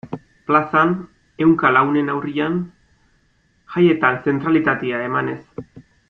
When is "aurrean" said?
2.13-2.55